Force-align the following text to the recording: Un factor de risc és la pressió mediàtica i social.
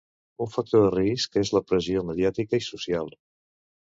Un 0.45 0.47
factor 0.53 0.85
de 0.85 0.89
risc 0.93 1.37
és 1.41 1.51
la 1.57 1.61
pressió 1.71 2.03
mediàtica 2.09 2.61
i 2.63 2.67
social. 2.71 3.13